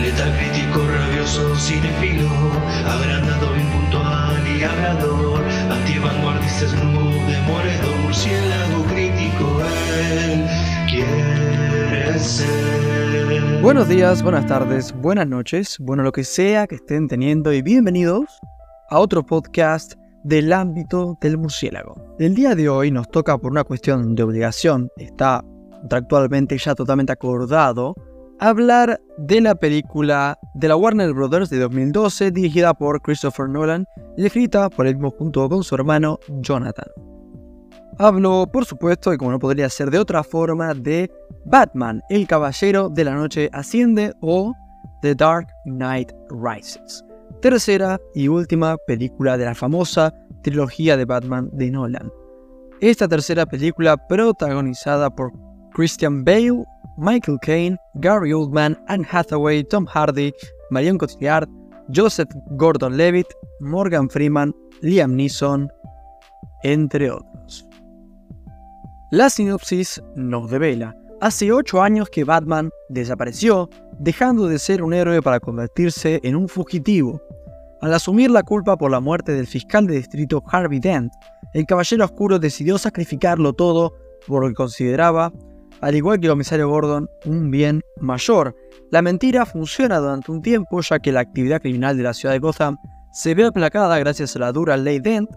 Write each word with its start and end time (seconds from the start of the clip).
Letal 0.00 0.32
crítico, 0.36 0.86
rabioso, 0.86 1.56
cinefilo, 1.56 2.28
agrandado, 2.86 3.56
impuntual 3.56 4.46
y 4.46 4.62
hablador, 4.62 5.42
antivanguardista, 5.70 6.66
murciélago 8.02 8.84
crítico, 8.84 9.60
él 10.12 10.46
quiere 10.88 12.18
ser. 12.18 13.62
Buenos 13.62 13.88
días, 13.88 14.22
buenas 14.22 14.46
tardes, 14.46 14.92
buenas 14.92 15.26
noches, 15.26 15.78
bueno 15.80 16.02
lo 16.02 16.12
que 16.12 16.24
sea 16.24 16.66
que 16.66 16.74
estén 16.74 17.08
teniendo 17.08 17.52
y 17.52 17.62
bienvenidos 17.62 18.40
a 18.90 18.98
otro 18.98 19.24
podcast 19.24 19.94
del 20.22 20.52
ámbito 20.52 21.16
del 21.20 21.38
murciélago. 21.38 21.94
El 22.18 22.34
día 22.34 22.54
de 22.54 22.68
hoy 22.68 22.90
nos 22.90 23.08
toca 23.08 23.38
por 23.38 23.52
una 23.52 23.64
cuestión 23.64 24.14
de 24.14 24.22
obligación, 24.22 24.90
está 24.96 25.42
contractualmente 25.80 26.58
ya 26.58 26.74
totalmente 26.74 27.12
acordado, 27.12 27.94
hablar 28.48 29.00
de 29.16 29.40
la 29.40 29.54
película 29.54 30.38
de 30.54 30.68
la 30.68 30.76
Warner 30.76 31.14
Brothers 31.14 31.48
de 31.48 31.58
2012 31.60 32.30
dirigida 32.30 32.74
por 32.74 33.00
Christopher 33.00 33.48
Nolan 33.48 33.86
y 34.18 34.26
escrita 34.26 34.68
por 34.68 34.86
el 34.86 34.96
mismo 34.96 35.10
junto 35.12 35.48
con 35.48 35.64
su 35.64 35.74
hermano 35.74 36.18
Jonathan. 36.40 36.86
Hablo, 37.98 38.46
por 38.52 38.66
supuesto, 38.66 39.14
y 39.14 39.16
como 39.16 39.30
no 39.30 39.38
podría 39.38 39.70
ser 39.70 39.90
de 39.90 39.98
otra 39.98 40.22
forma, 40.22 40.74
de 40.74 41.10
Batman, 41.46 42.02
el 42.10 42.26
Caballero 42.26 42.90
de 42.90 43.04
la 43.04 43.14
Noche 43.14 43.48
Asciende 43.52 44.12
o 44.20 44.52
The 45.00 45.14
Dark 45.14 45.46
Knight 45.64 46.12
Rises, 46.28 47.02
tercera 47.40 47.98
y 48.14 48.28
última 48.28 48.76
película 48.86 49.38
de 49.38 49.46
la 49.46 49.54
famosa 49.54 50.12
trilogía 50.42 50.98
de 50.98 51.06
Batman 51.06 51.48
de 51.52 51.70
Nolan. 51.70 52.12
Esta 52.80 53.08
tercera 53.08 53.46
película 53.46 53.96
protagonizada 53.96 55.08
por 55.08 55.32
Christian 55.72 56.24
Bale, 56.24 56.64
Michael 56.96 57.38
Caine, 57.42 57.76
Gary 57.94 58.32
Oldman, 58.32 58.78
Anne 58.88 59.06
Hathaway, 59.10 59.64
Tom 59.64 59.86
Hardy, 59.86 60.32
Marion 60.70 60.98
Cotillard, 60.98 61.48
Joseph 61.94 62.28
Gordon-Levitt, 62.52 63.26
Morgan 63.60 64.08
Freeman, 64.08 64.54
Liam 64.80 65.16
Neeson, 65.16 65.70
entre 66.62 67.10
otros. 67.10 67.66
La 69.10 69.28
sinopsis 69.30 70.02
nos 70.16 70.50
devela. 70.50 70.96
Hace 71.20 71.52
8 71.52 71.82
años 71.82 72.08
que 72.10 72.24
Batman 72.24 72.70
desapareció, 72.88 73.68
dejando 73.98 74.48
de 74.48 74.58
ser 74.58 74.82
un 74.82 74.92
héroe 74.92 75.22
para 75.22 75.40
convertirse 75.40 76.20
en 76.22 76.36
un 76.36 76.48
fugitivo. 76.48 77.20
Al 77.80 77.94
asumir 77.94 78.30
la 78.30 78.42
culpa 78.42 78.76
por 78.76 78.90
la 78.90 79.00
muerte 79.00 79.32
del 79.32 79.46
fiscal 79.46 79.86
de 79.86 79.96
distrito 79.96 80.42
Harvey 80.50 80.80
Dent, 80.80 81.12
el 81.52 81.66
Caballero 81.66 82.04
Oscuro 82.04 82.38
decidió 82.38 82.78
sacrificarlo 82.78 83.52
todo 83.52 83.94
por 84.26 84.42
lo 84.42 84.48
que 84.48 84.54
consideraba, 84.54 85.32
al 85.84 85.94
igual 85.94 86.18
que 86.18 86.26
el 86.28 86.32
comisario 86.32 86.70
Gordon, 86.70 87.10
un 87.26 87.50
bien 87.50 87.82
mayor. 88.00 88.56
La 88.90 89.02
mentira 89.02 89.44
funciona 89.44 89.98
durante 89.98 90.32
un 90.32 90.40
tiempo 90.40 90.80
ya 90.80 90.98
que 90.98 91.12
la 91.12 91.20
actividad 91.20 91.60
criminal 91.60 91.94
de 91.98 92.04
la 92.04 92.14
ciudad 92.14 92.32
de 92.32 92.38
Gotham 92.38 92.78
se 93.12 93.34
ve 93.34 93.44
aplacada 93.44 93.98
gracias 93.98 94.34
a 94.34 94.38
la 94.38 94.50
dura 94.50 94.78
ley 94.78 94.98
Dent, 94.98 95.28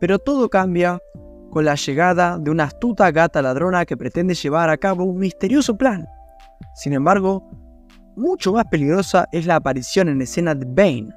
pero 0.00 0.18
todo 0.18 0.50
cambia 0.50 0.98
con 1.52 1.66
la 1.66 1.76
llegada 1.76 2.36
de 2.36 2.50
una 2.50 2.64
astuta 2.64 3.12
gata 3.12 3.42
ladrona 3.42 3.86
que 3.86 3.96
pretende 3.96 4.34
llevar 4.34 4.70
a 4.70 4.76
cabo 4.76 5.04
un 5.04 5.18
misterioso 5.18 5.78
plan. 5.78 6.04
Sin 6.74 6.94
embargo, 6.94 7.48
mucho 8.16 8.54
más 8.54 8.64
peligrosa 8.72 9.28
es 9.30 9.46
la 9.46 9.54
aparición 9.54 10.08
en 10.08 10.20
escena 10.20 10.56
de 10.56 10.66
Bane, 10.66 11.14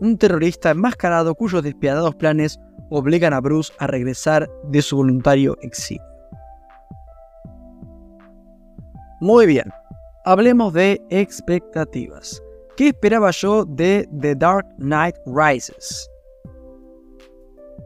un 0.00 0.16
terrorista 0.16 0.70
enmascarado 0.70 1.34
cuyos 1.34 1.62
despiadados 1.62 2.14
planes 2.14 2.58
obligan 2.88 3.34
a 3.34 3.42
Bruce 3.42 3.74
a 3.78 3.86
regresar 3.88 4.48
de 4.70 4.80
su 4.80 4.96
voluntario 4.96 5.58
exilio. 5.60 6.11
Muy 9.22 9.46
bien, 9.46 9.70
hablemos 10.24 10.72
de 10.72 11.00
expectativas. 11.08 12.42
¿Qué 12.76 12.88
esperaba 12.88 13.30
yo 13.30 13.64
de 13.64 14.08
The 14.20 14.34
Dark 14.34 14.66
Knight 14.78 15.14
Rises? 15.26 16.10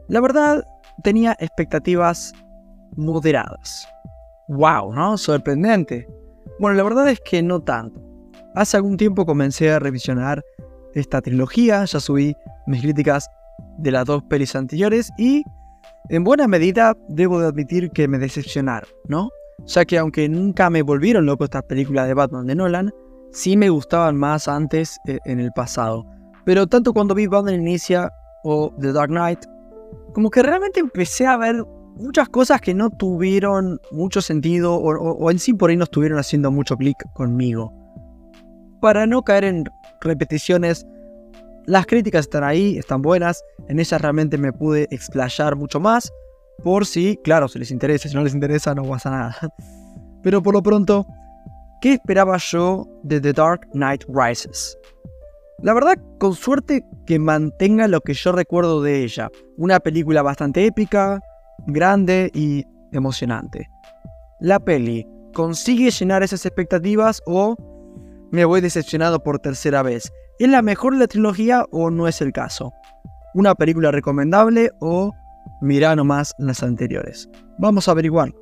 La 0.09 0.23
verdad, 0.23 0.67
tenía 1.05 1.37
expectativas 1.39 2.33
moderadas. 2.97 3.87
¡Wow! 4.49 4.95
¿No? 4.95 5.19
Sorprendente. 5.19 6.09
Bueno, 6.59 6.79
la 6.79 6.85
verdad 6.85 7.07
es 7.11 7.21
que 7.21 7.43
no 7.43 7.61
tanto. 7.61 8.01
Hace 8.55 8.79
algún 8.79 8.97
tiempo 8.97 9.27
comencé 9.27 9.71
a 9.71 9.79
revisionar 9.79 10.43
esta 10.95 11.21
trilogía, 11.21 11.85
ya 11.85 12.01
subí 12.01 12.35
mis 12.67 12.81
críticas 12.81 13.29
de 13.77 13.91
las 13.91 14.07
dos 14.07 14.23
pelis 14.23 14.57
anteriores 14.57 15.11
y 15.19 15.45
en 16.09 16.25
buena 16.25 16.49
medida 16.49 16.97
debo 17.11 17.41
de 17.41 17.49
admitir 17.49 17.91
que 17.91 18.09
me 18.09 18.17
decepcionaron, 18.17 18.89
¿no? 19.07 19.29
Ya 19.65 19.85
que 19.85 19.99
aunque 19.99 20.29
nunca 20.29 20.71
me 20.71 20.83
volvieron 20.83 21.27
loco 21.27 21.45
estas 21.45 21.63
películas 21.65 22.07
de 22.07 22.15
Batman 22.15 22.47
de 22.47 22.55
Nolan, 22.55 22.93
sí 23.33 23.57
me 23.57 23.71
gustaban 23.71 24.17
más 24.17 24.49
antes 24.49 24.99
eh, 25.09 25.19
en 25.25 25.41
el 25.41 25.51
pasado. 25.53 26.05
Pero 26.45 26.67
tanto 26.67 26.93
cuando 26.93 27.15
vi 27.15 27.27
Batman 27.27 27.55
Inicia 27.55 28.13
o 28.45 28.73
The 28.81 28.93
Dark 28.93 29.11
Knight, 29.11 29.41
como 30.13 30.31
que 30.31 30.43
realmente 30.43 30.81
empecé 30.81 31.27
a 31.27 31.37
ver 31.37 31.65
muchas 31.97 32.29
cosas 32.29 32.61
que 32.61 32.75
no 32.75 32.91
tuvieron 32.91 33.81
mucho 33.91 34.21
sentido 34.21 34.77
o, 34.77 35.31
en 35.31 35.39
sí 35.39 35.55
por 35.55 35.71
ahí 35.71 35.77
no 35.77 35.85
estuvieron 35.85 36.19
haciendo 36.19 36.51
mucho 36.51 36.77
clic 36.77 36.97
conmigo. 37.15 37.73
Para 38.81 39.07
no 39.07 39.23
caer 39.23 39.45
en 39.45 39.65
repeticiones, 40.01 40.87
las 41.67 41.87
críticas 41.87 42.27
están 42.27 42.45
ahí, 42.45 42.77
están 42.79 43.03
buenas, 43.03 43.43
en 43.69 43.81
ellas 43.81 44.01
realmente 44.01 44.39
me 44.39 44.53
pude 44.53 44.87
explayar 44.91 45.57
mucho 45.57 45.81
más, 45.81 46.13
por 46.63 46.87
si, 46.87 47.19
claro, 47.23 47.49
si 47.49 47.59
les 47.59 47.71
interesa, 47.71 48.09
si 48.09 48.15
no 48.15 48.25
les 48.25 48.35
interesa 48.35 48.75
no 48.75 48.85
pasa 48.85 49.11
nada. 49.11 49.37
Pero 50.23 50.43
por 50.43 50.55
lo 50.55 50.63
pronto, 50.63 51.07
¿qué 51.81 51.95
esperaba 51.95 52.37
yo 52.39 52.87
de 53.03 53.21
The 53.21 53.33
Dark 53.33 53.69
Knight 53.73 54.05
Rises? 54.09 54.77
La 55.63 55.73
verdad, 55.73 55.97
con 56.19 56.35
suerte 56.35 56.85
que 57.07 57.19
mantenga 57.19 57.89
lo 57.89 58.01
que 58.01 58.13
yo 58.13 58.33
recuerdo 58.33 58.83
de 58.83 59.05
ella. 59.05 59.31
Una 59.57 59.81
película 59.81 60.23
bastante 60.23 60.67
épica, 60.67 61.21
grande 61.67 62.31
y 62.35 62.65
emocionante. 62.93 63.69
La 64.41 64.61
peli, 64.61 65.07
¿consigue 65.33 65.91
llenar 65.91 66.23
esas 66.23 66.45
expectativas 66.45 67.23
o 67.27 67.57
me 68.31 68.45
voy 68.45 68.61
decepcionado 68.61 69.23
por 69.23 69.39
tercera 69.39 69.83
vez? 69.83 70.13
¿Es 70.39 70.49
la 70.49 70.61
mejor 70.61 70.93
de 70.93 70.99
la 70.99 71.07
trilogía 71.07 71.65
o 71.71 71.91
no 71.91 72.07
es 72.07 72.21
el 72.21 72.33
caso? 72.33 72.73
¿Una 73.35 73.55
película 73.55 73.91
recomendable 73.91 74.71
o 74.81 75.13
mira 75.61 75.97
nomás 75.97 76.35
las 76.39 76.63
anteriores? 76.63 77.29
Vamos 77.59 77.89
a 77.89 77.93
averiguarlo. 77.93 78.35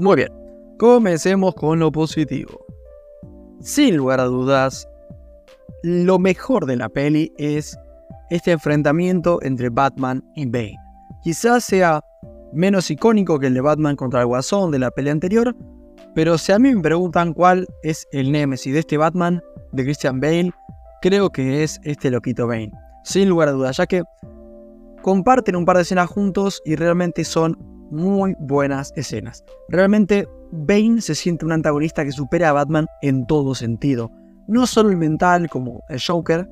Muy 0.00 0.16
bien, 0.16 0.32
comencemos 0.78 1.54
con 1.54 1.78
lo 1.78 1.92
positivo. 1.92 2.64
Sin 3.60 3.98
lugar 3.98 4.18
a 4.18 4.24
dudas, 4.24 4.88
lo 5.82 6.18
mejor 6.18 6.66
de 6.66 6.76
la 6.76 6.88
peli 6.88 7.32
es 7.38 7.76
este 8.30 8.52
enfrentamiento 8.52 9.38
entre 9.42 9.70
Batman 9.70 10.24
y 10.34 10.46
Bane. 10.46 10.76
Quizás 11.22 11.64
sea 11.64 12.00
menos 12.52 12.90
icónico 12.90 13.38
que 13.38 13.48
el 13.48 13.54
de 13.54 13.60
Batman 13.60 13.96
contra 13.96 14.20
el 14.20 14.26
Guasón 14.26 14.70
de 14.70 14.78
la 14.78 14.90
peli 14.90 15.10
anterior, 15.10 15.54
pero 16.14 16.38
si 16.38 16.52
a 16.52 16.58
mí 16.58 16.74
me 16.74 16.82
preguntan 16.82 17.32
cuál 17.32 17.66
es 17.82 18.06
el 18.12 18.32
némesis 18.32 18.72
de 18.72 18.80
este 18.80 18.96
Batman, 18.96 19.40
de 19.72 19.84
Christian 19.84 20.20
Bale, 20.20 20.52
creo 21.02 21.30
que 21.30 21.62
es 21.62 21.80
este 21.84 22.10
loquito 22.10 22.46
Bane. 22.46 22.72
Sin 23.04 23.28
lugar 23.28 23.48
a 23.48 23.52
dudas, 23.52 23.76
ya 23.76 23.86
que 23.86 24.02
comparten 25.02 25.56
un 25.56 25.64
par 25.64 25.76
de 25.76 25.82
escenas 25.82 26.10
juntos 26.10 26.60
y 26.64 26.76
realmente 26.76 27.24
son 27.24 27.56
muy 27.90 28.34
buenas 28.38 28.92
escenas. 28.96 29.44
Realmente 29.68 30.28
Bane 30.52 31.00
se 31.00 31.14
siente 31.14 31.44
un 31.44 31.52
antagonista 31.52 32.04
que 32.04 32.12
supera 32.12 32.50
a 32.50 32.52
Batman 32.52 32.86
en 33.02 33.26
todo 33.26 33.54
sentido. 33.54 34.10
No 34.50 34.66
solo 34.66 34.90
el 34.90 34.96
mental 34.96 35.48
como 35.48 35.80
el 35.88 36.00
Joker, 36.04 36.48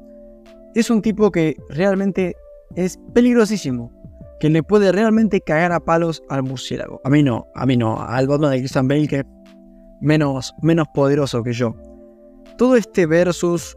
es 0.76 0.88
un 0.88 1.02
tipo 1.02 1.32
que 1.32 1.56
realmente 1.68 2.36
es 2.76 2.96
peligrosísimo, 3.12 3.90
que 4.38 4.48
le 4.48 4.62
puede 4.62 4.92
realmente 4.92 5.40
cagar 5.40 5.72
a 5.72 5.80
palos 5.80 6.22
al 6.28 6.44
murciélago. 6.44 7.00
A 7.02 7.10
mí 7.10 7.24
no, 7.24 7.48
a 7.56 7.66
mí 7.66 7.76
no, 7.76 8.00
al 8.00 8.28
Batman 8.28 8.52
de 8.52 8.58
Christian 8.58 8.86
Bale 8.86 9.08
que 9.08 9.24
menos, 10.00 10.54
menos 10.62 10.86
poderoso 10.94 11.42
que 11.42 11.52
yo. 11.52 11.74
Todo 12.56 12.76
este 12.76 13.04
versus 13.04 13.76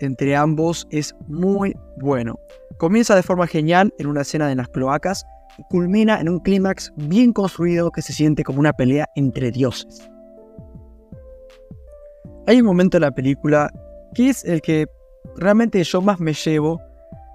entre 0.00 0.34
ambos 0.34 0.88
es 0.90 1.14
muy 1.28 1.76
bueno. 2.00 2.38
Comienza 2.78 3.14
de 3.14 3.22
forma 3.22 3.46
genial 3.46 3.92
en 3.98 4.06
una 4.06 4.22
escena 4.22 4.48
de 4.48 4.54
las 4.54 4.68
cloacas 4.68 5.26
culmina 5.68 6.18
en 6.18 6.30
un 6.30 6.40
clímax 6.40 6.90
bien 6.96 7.34
construido 7.34 7.90
que 7.90 8.00
se 8.00 8.14
siente 8.14 8.44
como 8.44 8.60
una 8.60 8.72
pelea 8.72 9.06
entre 9.14 9.50
dioses. 9.50 10.08
Hay 12.46 12.60
un 12.60 12.66
momento 12.66 12.96
en 12.96 13.02
la 13.02 13.12
película 13.12 13.72
que 14.14 14.28
es 14.28 14.44
el 14.44 14.60
que 14.60 14.86
realmente 15.36 15.82
yo 15.84 16.00
más 16.00 16.18
me 16.18 16.34
llevo 16.34 16.80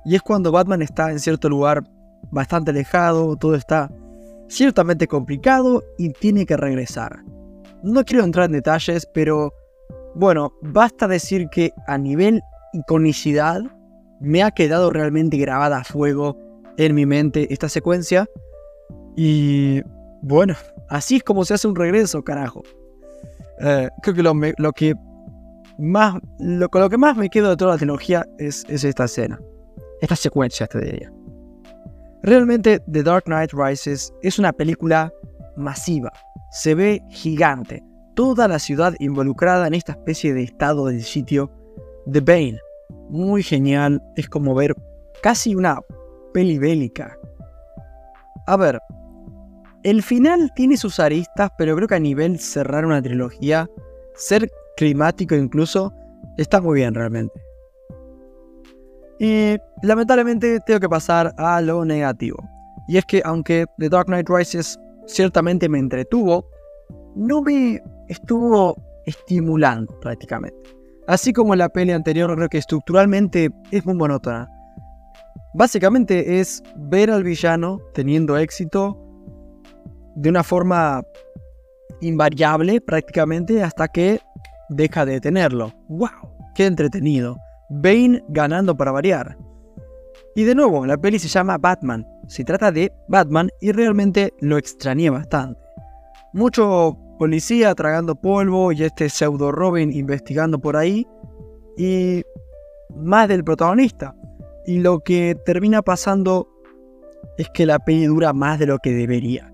y 0.06 0.16
es 0.16 0.22
cuando 0.22 0.52
Batman 0.52 0.82
está 0.82 1.12
en 1.12 1.20
cierto 1.20 1.50
lugar 1.50 1.84
bastante 2.32 2.72
alejado, 2.72 3.36
todo 3.38 3.56
está 3.56 3.90
ciertamente 4.50 5.08
complicado 5.08 5.84
y 5.98 6.12
tiene 6.12 6.46
que 6.46 6.58
regresar. 6.58 7.24
No 7.84 8.04
quiero 8.04 8.24
entrar 8.24 8.48
en 8.48 8.54
detalles, 8.54 9.08
pero 9.14 9.54
bueno, 10.16 10.52
basta 10.62 11.08
decir 11.08 11.48
que 11.50 11.72
a 11.88 11.98
nivel 11.98 12.42
iconicidad 12.74 13.62
me 14.20 14.44
ha 14.44 14.52
quedado 14.52 14.90
realmente 14.90 15.38
grabada 15.38 15.80
a 15.80 15.84
fuego 15.84 16.38
en 16.78 16.96
mi 16.96 17.06
mente 17.06 17.52
esta 17.54 17.70
secuencia. 17.70 18.28
Y 19.16 19.82
bueno, 20.22 20.56
así 20.90 21.18
es 21.18 21.24
como 21.24 21.46
se 21.46 21.54
hace 21.54 21.68
un 21.68 21.76
regreso, 21.76 22.24
carajo. 22.24 22.64
Eh, 23.60 23.90
creo 24.02 24.16
que 24.16 24.24
lo, 24.24 24.72
que 24.74 24.96
más, 25.78 26.20
con 26.72 26.82
lo 26.82 26.90
que 26.90 26.98
más 26.98 27.18
me 27.18 27.30
quedo 27.30 27.50
de 27.50 27.58
toda 27.58 27.72
la 27.72 27.78
trilogía 27.78 28.26
es, 28.38 28.66
es 28.68 28.84
esta 28.84 29.06
escena, 29.06 29.40
esta 30.02 30.16
secuencia, 30.16 30.68
te 30.68 30.80
diría. 30.80 31.12
Realmente 32.24 32.80
The 32.92 33.04
Dark 33.04 33.26
Knight 33.26 33.52
Rises 33.54 34.14
es 34.22 34.40
una 34.40 34.52
película 34.52 35.12
masiva, 35.56 36.12
se 36.52 36.76
ve 36.76 37.02
gigante, 37.10 37.84
toda 38.16 38.48
la 38.48 38.60
ciudad 38.60 38.94
involucrada 39.00 39.68
en 39.68 39.74
esta 39.74 39.94
especie 39.94 40.34
de 40.34 40.44
estado 40.44 40.88
del 40.88 41.04
sitio 41.04 41.52
de 42.06 42.22
Bane. 42.22 42.60
Muy 43.10 43.44
genial, 43.44 44.02
es 44.16 44.28
como 44.28 44.56
ver 44.56 44.76
casi 45.22 45.56
una 45.56 45.80
peli 46.34 46.58
bélica. 46.58 47.16
A 48.48 48.58
ver, 48.58 48.80
el 49.84 50.04
final 50.04 50.52
tiene 50.56 50.78
sus 50.78 51.00
aristas, 51.00 51.52
pero 51.58 51.76
creo 51.76 51.88
que 51.88 51.96
a 51.96 52.00
nivel 52.00 52.40
cerrar 52.40 52.86
una 52.86 53.02
trilogía, 53.02 53.70
ser 54.16 54.50
climático 54.76 55.36
incluso, 55.36 55.94
está 56.38 56.62
muy 56.62 56.80
bien 56.80 56.94
realmente. 56.94 57.42
Y 59.20 59.58
lamentablemente 59.82 60.60
tengo 60.66 60.80
que 60.80 60.90
pasar 60.90 61.34
a 61.38 61.62
lo 61.62 61.84
negativo. 61.86 62.38
Y 62.88 62.98
es 62.98 63.06
que 63.06 63.22
aunque 63.26 63.66
The 63.78 63.90
Dark 63.90 64.06
Knight 64.08 64.30
Rises 64.30 64.80
ciertamente 65.08 65.68
me 65.68 65.80
entretuvo, 65.80 66.48
no 67.16 67.42
me 67.42 67.82
estuvo 68.08 68.76
estimulando 69.06 70.00
prácticamente. 70.00 70.58
Así 71.08 71.34
como 71.34 71.56
la 71.56 71.70
peli 71.70 71.92
anterior, 71.92 72.34
creo 72.36 72.50
que 72.50 72.58
estructuralmente 72.58 73.50
es 73.72 73.86
muy 73.86 73.96
monótona. 73.96 74.50
Básicamente 75.54 76.40
es 76.40 76.62
ver 76.76 77.10
al 77.10 77.24
villano 77.24 77.80
teniendo 77.94 78.38
éxito 78.38 79.07
de 80.18 80.30
una 80.30 80.44
forma 80.44 81.04
invariable 82.02 82.82
prácticamente 82.82 83.62
hasta 83.64 83.88
que 83.88 84.20
deja 84.70 85.06
de 85.06 85.22
tenerlo. 85.22 85.72
¡Wow! 85.88 86.10
¡Qué 86.56 86.66
entretenido! 86.66 87.38
Bane 87.70 88.24
ganando 88.30 88.76
para 88.76 88.92
variar. 88.92 89.38
Y 90.36 90.44
de 90.44 90.56
nuevo, 90.56 90.86
la 90.86 90.98
peli 90.98 91.20
se 91.20 91.28
llama 91.28 91.58
Batman. 91.58 92.06
Se 92.28 92.44
trata 92.44 92.72
de 92.72 92.92
Batman 93.08 93.50
y 93.62 93.72
realmente 93.72 94.34
lo 94.40 94.58
extrañé 94.58 95.10
bastante. 95.10 95.62
Mucho 96.34 96.98
policía 97.20 97.76
tragando 97.76 98.16
polvo 98.16 98.72
y 98.72 98.84
este 98.84 99.10
pseudo 99.10 99.52
Robin 99.52 99.92
investigando 99.92 100.60
por 100.60 100.78
ahí. 100.78 101.06
Y 101.78 102.24
más 102.96 103.28
del 103.28 103.44
protagonista. 103.44 104.16
Y 104.66 104.80
lo 104.80 105.00
que 105.00 105.36
termina 105.46 105.84
pasando 105.84 106.48
es 107.38 107.48
que 107.54 107.68
la 107.68 107.78
peli 107.78 108.06
dura 108.08 108.34
más 108.34 108.58
de 108.58 108.66
lo 108.66 108.80
que 108.80 108.94
debería. 108.94 109.54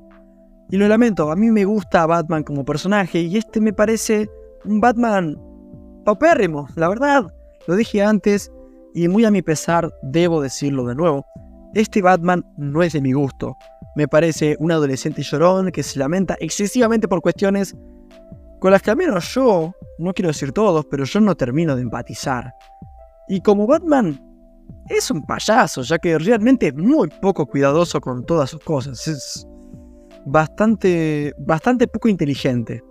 Y 0.74 0.78
lo 0.78 0.88
lamento, 0.88 1.30
a 1.30 1.36
mí 1.36 1.52
me 1.52 1.66
gusta 1.66 2.08
Batman 2.08 2.42
como 2.42 2.66
personaje 2.66 3.20
y 3.20 3.38
este 3.38 3.62
me 3.62 3.74
parece 3.74 4.28
un 4.66 4.82
Batman 4.82 5.40
paupérrimo, 6.04 6.68
la 6.76 6.90
verdad. 6.90 7.32
Lo 7.68 7.76
dije 7.76 8.02
antes 8.02 8.52
y 8.96 9.08
muy 9.08 9.24
a 9.24 9.30
mi 9.30 9.44
pesar 9.44 9.94
debo 10.02 10.42
decirlo 10.42 10.88
de 10.88 10.96
nuevo. 10.96 11.24
Este 11.76 12.02
Batman 12.02 12.44
no 12.58 12.82
es 12.82 12.94
de 12.94 13.02
mi 13.02 13.14
gusto. 13.14 13.56
Me 13.96 14.08
parece 14.08 14.58
un 14.60 14.72
adolescente 14.72 15.22
llorón 15.22 15.72
que 15.72 15.84
se 15.84 16.00
lamenta 16.00 16.38
excesivamente 16.40 17.08
por 17.08 17.22
cuestiones 17.22 17.76
con 18.60 18.72
las 18.72 18.82
que 18.82 18.90
al 18.90 18.98
menos 18.98 19.32
yo, 19.32 19.76
no 20.00 20.12
quiero 20.12 20.30
decir 20.30 20.54
todos, 20.54 20.88
pero 20.90 21.04
yo 21.04 21.20
no 21.20 21.36
termino 21.36 21.76
de 21.76 21.84
empatizar. 21.84 22.52
Y 23.28 23.42
como 23.42 23.68
Batman 23.68 24.20
es 24.90 25.12
un 25.12 25.24
payaso, 25.24 25.84
ya 25.84 26.00
que 26.00 26.18
realmente 26.18 26.70
es 26.70 26.76
muy 26.76 27.10
poco 27.22 27.46
cuidadoso 27.46 28.02
con 28.02 28.26
todas 28.26 28.50
sus 28.50 28.62
cosas. 28.62 29.08
Es 29.08 29.48
bastante, 30.26 31.34
bastante 31.38 31.88
poco 31.88 32.08
inteligente. 32.08 32.84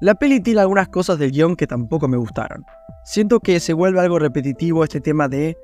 La 0.00 0.14
peli 0.14 0.40
tiene 0.40 0.60
algunas 0.60 0.88
cosas 0.88 1.18
del 1.18 1.30
guion 1.30 1.56
que 1.56 1.66
tampoco 1.66 2.08
me 2.08 2.16
gustaron. 2.16 2.64
Siento 3.04 3.40
que 3.40 3.60
se 3.60 3.72
vuelve 3.72 4.00
algo 4.00 4.18
repetitivo 4.18 4.82
este 4.82 5.00
tema 5.00 5.28
de 5.28 5.58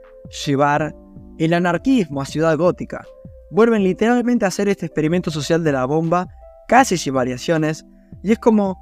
llevar 0.46 0.94
el 1.38 1.54
anarquismo 1.54 2.20
a 2.20 2.26
Ciudad 2.26 2.56
Gótica. 2.56 3.04
Vuelven 3.50 3.82
literalmente 3.82 4.44
a 4.44 4.48
hacer 4.48 4.68
este 4.68 4.86
experimento 4.86 5.30
social 5.30 5.64
de 5.64 5.72
la 5.72 5.84
bomba, 5.86 6.28
casi 6.68 6.98
sin 6.98 7.14
variaciones, 7.14 7.86
y 8.22 8.32
es 8.32 8.38
como, 8.38 8.76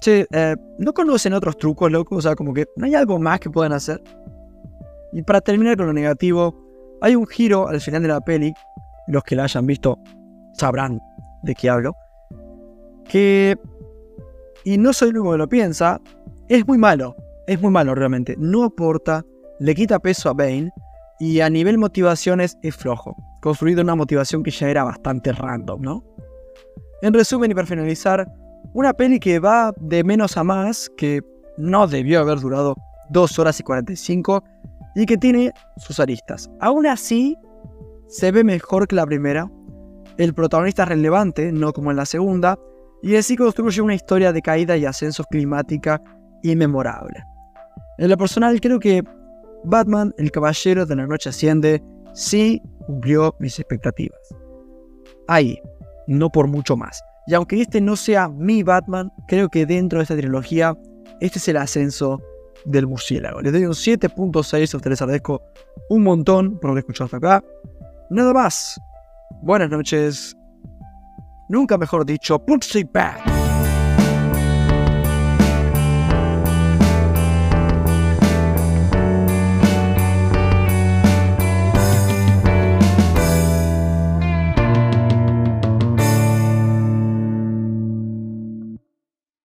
che, 0.00 0.26
eh, 0.30 0.56
¿no 0.78 0.92
conocen 0.92 1.32
otros 1.34 1.56
trucos, 1.58 1.90
loco? 1.90 2.16
O 2.16 2.22
sea, 2.22 2.34
como 2.34 2.54
que 2.54 2.66
no 2.76 2.86
hay 2.86 2.94
algo 2.94 3.18
más 3.18 3.40
que 3.40 3.50
puedan 3.50 3.72
hacer. 3.72 4.02
Y 5.12 5.22
para 5.22 5.40
terminar 5.40 5.76
con 5.76 5.86
lo 5.86 5.92
negativo, 5.92 6.54
hay 7.00 7.14
un 7.16 7.26
giro 7.26 7.68
al 7.68 7.80
final 7.80 8.02
de 8.02 8.08
la 8.08 8.20
peli, 8.20 8.54
los 9.08 9.24
que 9.24 9.36
la 9.36 9.44
hayan 9.44 9.66
visto 9.66 9.98
sabrán 10.52 11.00
de 11.42 11.54
qué 11.54 11.70
hablo, 11.70 11.94
que 13.08 13.56
y 14.64 14.76
no 14.76 14.92
soy 14.92 15.10
el 15.10 15.18
único 15.18 15.32
que 15.32 15.38
lo 15.38 15.48
piensa, 15.48 16.00
es 16.48 16.66
muy 16.66 16.78
malo. 16.78 17.16
Es 17.46 17.60
muy 17.62 17.70
malo 17.70 17.94
realmente. 17.94 18.36
No 18.38 18.64
aporta, 18.64 19.24
le 19.60 19.74
quita 19.74 19.98
peso 19.98 20.28
a 20.28 20.34
Bane 20.34 20.70
y 21.18 21.40
a 21.40 21.48
nivel 21.48 21.78
motivaciones 21.78 22.58
es 22.62 22.76
flojo. 22.76 23.16
Construido 23.40 23.80
una 23.80 23.94
motivación 23.94 24.42
que 24.42 24.50
ya 24.50 24.68
era 24.68 24.84
bastante 24.84 25.32
random, 25.32 25.80
¿no? 25.80 26.04
En 27.00 27.14
resumen 27.14 27.50
y 27.50 27.54
para 27.54 27.66
finalizar, 27.66 28.30
una 28.74 28.92
peli 28.92 29.18
que 29.18 29.38
va 29.38 29.72
de 29.80 30.04
menos 30.04 30.36
a 30.36 30.44
más, 30.44 30.90
que 30.96 31.22
no 31.56 31.86
debió 31.86 32.20
haber 32.20 32.40
durado 32.40 32.74
2 33.08 33.38
horas 33.38 33.58
y 33.60 33.62
45 33.62 34.44
y 34.96 35.06
que 35.06 35.16
tiene 35.16 35.52
sus 35.78 35.98
aristas. 35.98 36.50
Aún 36.60 36.86
así, 36.86 37.38
se 38.08 38.32
ve 38.32 38.44
mejor 38.44 38.88
que 38.88 38.96
la 38.96 39.06
primera. 39.06 39.50
El 40.16 40.34
protagonista 40.34 40.82
es 40.82 40.88
relevante, 40.88 41.52
no 41.52 41.72
como 41.72 41.90
en 41.90 41.96
la 41.96 42.06
segunda, 42.06 42.58
y 43.02 43.14
así 43.16 43.36
construye 43.36 43.80
una 43.80 43.94
historia 43.94 44.32
de 44.32 44.42
caída 44.42 44.76
y 44.76 44.84
ascenso 44.84 45.24
climática 45.24 46.02
inmemorable. 46.42 47.22
En 47.98 48.10
lo 48.10 48.16
personal 48.16 48.60
creo 48.60 48.80
que 48.80 49.02
Batman, 49.64 50.14
el 50.18 50.30
Caballero 50.30 50.86
de 50.86 50.96
la 50.96 51.06
Noche 51.06 51.28
Asciende, 51.28 51.82
sí 52.14 52.62
cumplió 52.86 53.34
mis 53.38 53.58
expectativas. 53.58 54.18
Ahí, 55.28 55.60
no 56.06 56.30
por 56.30 56.48
mucho 56.48 56.76
más. 56.76 57.02
Y 57.26 57.34
aunque 57.34 57.60
este 57.60 57.80
no 57.80 57.96
sea 57.96 58.28
mi 58.28 58.62
Batman, 58.62 59.12
creo 59.26 59.48
que 59.48 59.66
dentro 59.66 59.98
de 59.98 60.04
esta 60.04 60.16
trilogía, 60.16 60.76
este 61.20 61.38
es 61.38 61.48
el 61.48 61.58
ascenso 61.58 62.22
del 62.64 62.86
murciélago. 62.86 63.42
Les 63.42 63.52
doy 63.52 63.66
un 63.66 63.72
7.6, 63.72 64.74
a 64.74 64.76
ustedes 64.76 65.02
agradezco 65.02 65.42
un 65.90 66.02
montón 66.02 66.58
por 66.58 66.70
haber 66.70 66.80
escuchado 66.80 67.04
hasta 67.04 67.16
acá. 67.18 67.44
Nada 68.10 68.32
más. 68.32 68.80
Buenas 69.42 69.70
noches 69.70 70.38
Nunca 71.48 71.78
mejor 71.78 72.04
dicho, 72.04 72.38
Pussy 72.38 72.84
Back. 72.84 73.27